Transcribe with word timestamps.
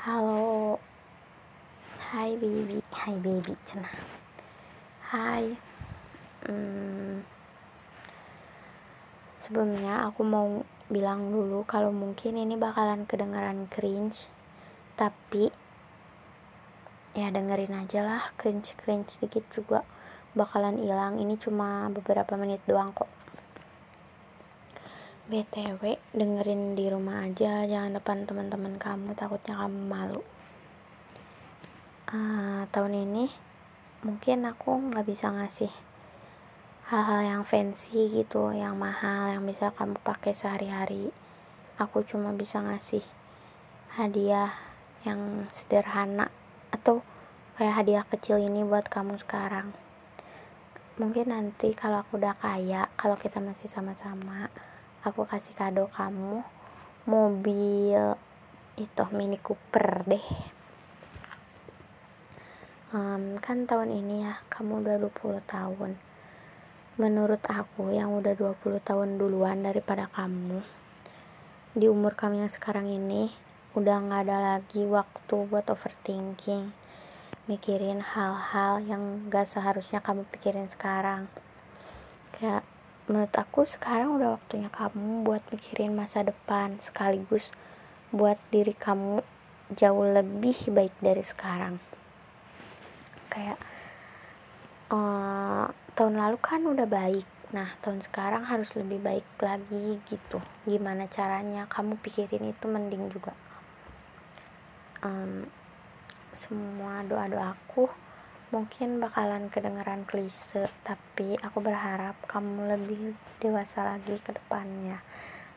Halo 0.00 0.80
Hai 2.00 2.32
baby. 2.40 2.80
Hai 2.88 3.20
baby. 3.20 3.52
cenah 3.68 4.00
Hai 5.12 5.52
hmm, 6.48 7.20
Sebelumnya 9.44 10.08
aku 10.08 10.24
mau 10.24 10.64
bilang 10.88 11.28
dulu 11.28 11.68
kalau 11.68 11.92
mungkin 11.92 12.40
ini 12.40 12.56
bakalan 12.56 13.04
kedengaran 13.04 13.68
cringe 13.68 14.24
Tapi 14.96 15.52
Ya 17.12 17.28
dengerin 17.28 17.84
aja 17.84 18.00
lah. 18.00 18.32
Cringe-cringe 18.40 19.20
sedikit 19.20 19.44
juga 19.52 19.84
bakalan 20.32 20.80
hilang. 20.80 21.20
Ini 21.20 21.36
cuma 21.36 21.92
beberapa 21.92 22.40
menit 22.40 22.64
doang 22.64 22.96
kok 22.96 23.19
BTW 25.30 25.94
dengerin 26.10 26.74
di 26.74 26.90
rumah 26.90 27.22
aja 27.22 27.62
jangan 27.62 28.02
depan 28.02 28.26
teman-teman 28.26 28.74
kamu 28.82 29.14
takutnya 29.14 29.62
kamu 29.62 29.78
malu. 29.86 30.26
Uh, 32.10 32.66
tahun 32.74 33.06
ini 33.06 33.30
mungkin 34.02 34.42
aku 34.42 34.90
nggak 34.90 35.06
bisa 35.06 35.30
ngasih 35.30 35.70
hal-hal 36.90 37.22
yang 37.22 37.42
fancy 37.46 38.10
gitu 38.10 38.50
yang 38.50 38.74
mahal 38.74 39.30
yang 39.30 39.46
bisa 39.46 39.70
kamu 39.70 40.02
pakai 40.02 40.34
sehari-hari. 40.34 41.14
Aku 41.78 42.02
cuma 42.02 42.34
bisa 42.34 42.58
ngasih 42.58 43.06
hadiah 43.94 44.50
yang 45.06 45.46
sederhana 45.54 46.34
atau 46.74 47.06
kayak 47.54 47.86
hadiah 47.86 48.02
kecil 48.02 48.42
ini 48.42 48.66
buat 48.66 48.90
kamu 48.90 49.14
sekarang. 49.22 49.78
Mungkin 50.98 51.30
nanti 51.30 51.70
kalau 51.78 52.02
aku 52.02 52.18
udah 52.18 52.34
kaya 52.34 52.90
kalau 52.98 53.14
kita 53.14 53.38
masih 53.38 53.70
sama-sama 53.70 54.50
aku 55.00 55.24
kasih 55.24 55.56
kado 55.56 55.88
kamu 55.88 56.44
mobil 57.08 58.18
itu 58.76 59.04
Mini 59.16 59.40
Cooper 59.40 60.04
deh. 60.04 60.26
Um, 62.90 63.38
kan 63.38 63.64
tahun 63.64 63.94
ini 63.94 64.28
ya 64.28 64.42
kamu 64.52 64.84
udah 64.84 64.96
20 64.98 65.40
tahun. 65.46 65.96
Menurut 67.00 67.40
aku 67.48 67.96
yang 67.96 68.12
udah 68.12 68.36
20 68.36 68.80
tahun 68.84 69.16
duluan 69.16 69.64
daripada 69.64 70.10
kamu 70.12 70.60
di 71.70 71.86
umur 71.86 72.18
kamu 72.18 72.42
yang 72.42 72.52
sekarang 72.52 72.90
ini 72.90 73.30
udah 73.78 74.02
nggak 74.02 74.26
ada 74.26 74.38
lagi 74.58 74.82
waktu 74.82 75.36
buat 75.46 75.70
overthinking 75.70 76.74
mikirin 77.50 77.98
hal-hal 77.98 78.78
yang 78.86 79.26
gak 79.26 79.50
seharusnya 79.50 79.98
kamu 79.98 80.22
pikirin 80.30 80.70
sekarang. 80.70 81.26
Kayak 82.30 82.62
menurut 83.10 83.34
aku 83.34 83.66
sekarang 83.66 84.14
udah 84.22 84.38
waktunya 84.38 84.70
kamu 84.70 85.26
buat 85.26 85.42
mikirin 85.50 85.98
masa 85.98 86.22
depan 86.22 86.78
sekaligus 86.78 87.50
buat 88.14 88.38
diri 88.54 88.70
kamu 88.70 89.18
jauh 89.74 90.06
lebih 90.06 90.70
baik 90.70 90.94
dari 91.02 91.26
sekarang. 91.26 91.82
Kayak 93.26 93.58
uh, 94.94 95.74
tahun 95.98 96.22
lalu 96.22 96.38
kan 96.38 96.62
udah 96.62 96.86
baik. 96.86 97.26
Nah 97.50 97.74
tahun 97.82 97.98
sekarang 98.06 98.46
harus 98.46 98.70
lebih 98.78 99.02
baik 99.02 99.26
lagi 99.42 99.98
gitu. 100.06 100.38
Gimana 100.62 101.10
caranya? 101.10 101.66
Kamu 101.66 101.98
pikirin 101.98 102.54
itu 102.54 102.64
mending 102.70 103.10
juga. 103.10 103.34
Um, 105.02 105.50
semua 106.30 107.02
doa 107.02 107.26
doaku 107.26 107.90
mungkin 108.50 108.98
bakalan 108.98 109.50
kedengeran 109.50 110.06
klise 110.06 110.70
tapi 110.86 111.38
aku 111.38 111.58
berharap 111.62 112.18
kamu 112.26 112.74
lebih 112.76 113.14
dewasa 113.38 113.82
lagi 113.82 114.18
ke 114.20 114.36
depannya. 114.36 115.02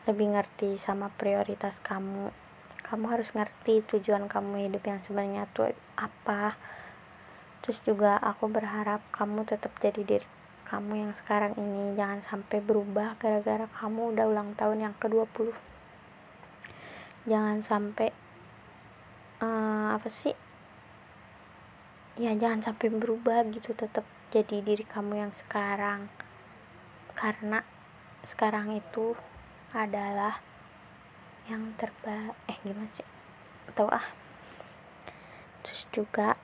Lebih 0.10 0.38
ngerti 0.38 0.78
sama 0.80 1.10
prioritas 1.14 1.82
kamu. 1.82 2.30
Kamu 2.86 3.06
harus 3.10 3.34
ngerti 3.34 3.86
tujuan 3.90 4.26
kamu 4.30 4.70
hidup 4.70 4.84
yang 4.86 5.02
sebenarnya 5.02 5.50
tuh 5.52 5.74
apa. 5.98 6.56
Terus 7.66 7.82
juga 7.86 8.22
aku 8.22 8.48
berharap 8.48 9.02
kamu 9.12 9.46
tetap 9.50 9.74
jadi 9.82 10.02
diri 10.06 10.28
kamu 10.70 11.10
yang 11.10 11.14
sekarang 11.18 11.58
ini. 11.58 11.98
Jangan 11.98 12.22
sampai 12.24 12.64
berubah 12.64 13.18
gara-gara 13.18 13.66
kamu 13.82 14.16
udah 14.16 14.26
ulang 14.30 14.54
tahun 14.56 14.90
yang 14.90 14.96
ke-20 14.98 15.74
jangan 17.24 17.64
sampai 17.64 18.12
uh, 19.40 19.96
apa 19.96 20.12
sih 20.12 20.36
ya 22.14 22.38
jangan 22.38 22.62
sampai 22.62 22.94
berubah 22.94 23.42
gitu 23.50 23.74
tetap 23.74 24.06
jadi 24.30 24.62
diri 24.62 24.86
kamu 24.86 25.26
yang 25.26 25.34
sekarang. 25.34 26.10
Karena 27.14 27.62
sekarang 28.26 28.74
itu 28.74 29.18
adalah 29.74 30.42
yang 31.50 31.74
terbaik 31.78 32.38
eh 32.50 32.58
gimana 32.62 32.90
sih? 32.94 33.06
Tahu 33.74 33.90
ah. 33.90 34.08
Terus 35.66 35.86
juga 35.90 36.38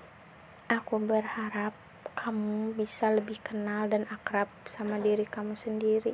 aku 0.69 1.01
berharap 1.01 1.73
kamu 2.13 2.75
bisa 2.75 3.09
lebih 3.13 3.39
kenal 3.39 3.87
dan 3.87 4.03
akrab 4.09 4.49
sama 4.69 4.97
diri 4.99 5.25
kamu 5.25 5.57
sendiri. 5.57 6.13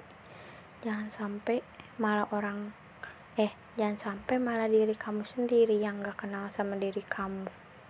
Jangan 0.83 1.09
sampai 1.11 1.59
malah 1.99 2.27
orang 2.35 2.72
eh 3.35 3.51
jangan 3.75 3.99
sampai 3.99 4.39
malah 4.39 4.72
diri 4.72 4.95
kamu 4.95 5.27
sendiri 5.27 5.75
yang 5.75 5.99
gak 5.99 6.23
kenal 6.23 6.47
sama 6.55 6.79
diri 6.79 7.03
kamu. 7.03 7.47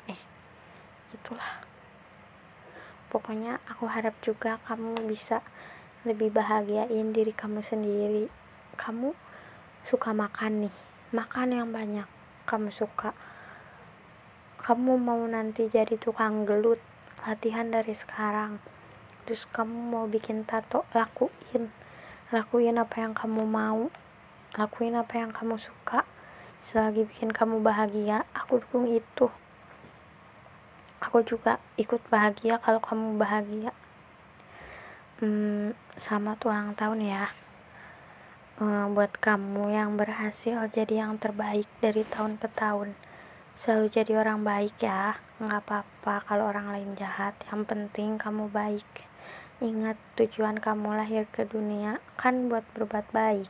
Eh 0.09 0.34
gitulah. 1.13 1.65
Pokoknya 3.15 3.63
aku 3.69 3.87
harap 3.87 4.17
juga 4.19 4.59
kamu 4.67 5.07
bisa 5.07 5.39
lebih 6.03 6.35
bahagiain 6.35 7.15
diri 7.15 7.31
kamu 7.31 7.63
sendiri. 7.63 8.27
Kamu 8.75 9.15
suka 9.87 10.11
makan 10.11 10.67
nih. 10.67 10.75
Makan 11.15 11.47
yang 11.55 11.69
banyak 11.71 12.03
kamu 12.43 12.75
suka. 12.75 13.15
Kamu 14.59 14.99
mau 14.99 15.23
nanti 15.29 15.71
jadi 15.71 15.95
tukang 15.95 16.43
gelut 16.43 16.81
latihan 17.23 17.71
dari 17.71 17.95
sekarang. 17.95 18.59
Terus 19.23 19.47
kamu 19.47 19.95
mau 19.95 20.05
bikin 20.11 20.43
tato 20.43 20.83
lakuin. 20.91 21.71
Lakuin 22.35 22.75
apa 22.75 22.99
yang 22.99 23.13
kamu 23.15 23.47
mau. 23.47 23.87
Lakuin 24.59 24.97
apa 24.97 25.23
yang 25.23 25.31
kamu 25.31 25.55
suka. 25.55 26.03
Selagi 26.65 27.07
bikin 27.07 27.31
kamu 27.31 27.61
bahagia 27.61 28.25
aku 28.35 28.59
dukung 28.59 28.89
itu 28.89 29.29
aku 31.15 31.39
juga 31.39 31.63
ikut 31.79 32.03
bahagia 32.11 32.59
kalau 32.59 32.83
kamu 32.83 33.15
bahagia. 33.15 33.71
Hmm, 35.23 35.71
sama 35.95 36.35
ulang 36.43 36.75
tahun 36.75 37.07
ya. 37.07 37.31
Hmm, 38.59 38.91
buat 38.91 39.15
kamu 39.23 39.71
yang 39.71 39.95
berhasil 39.95 40.59
jadi 40.75 41.07
yang 41.07 41.15
terbaik 41.15 41.71
dari 41.79 42.03
tahun 42.03 42.35
ke 42.35 42.51
tahun. 42.51 42.99
Selalu 43.55 43.95
jadi 43.95 44.27
orang 44.27 44.43
baik 44.43 44.75
ya. 44.83 45.15
Nggak 45.39 45.63
apa-apa 45.63 46.15
kalau 46.27 46.51
orang 46.51 46.75
lain 46.75 46.99
jahat. 46.99 47.39
Yang 47.47 47.63
penting 47.63 48.19
kamu 48.19 48.51
baik. 48.51 49.07
Ingat 49.63 49.95
tujuan 50.19 50.59
kamu 50.59 50.99
lahir 50.99 51.31
ke 51.31 51.47
dunia 51.47 52.03
kan 52.19 52.51
buat 52.51 52.67
berbuat 52.75 53.07
baik. 53.15 53.47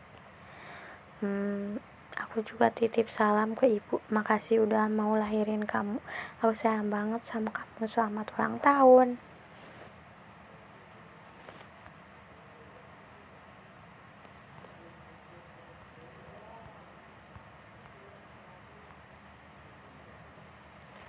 Hmm, 1.18 1.82
Aku 2.16 2.40
juga 2.48 2.72
titip 2.72 3.12
salam 3.12 3.60
ke 3.60 3.68
ibu. 3.68 4.00
Makasih 4.08 4.64
udah 4.64 4.88
mau 4.88 5.20
lahirin 5.20 5.68
kamu. 5.68 6.00
Aku 6.40 6.56
sayang 6.56 6.88
banget 6.88 7.22
sama 7.28 7.52
kamu. 7.52 7.84
Selamat 7.92 8.32
ulang 8.40 8.56
tahun. 8.64 9.35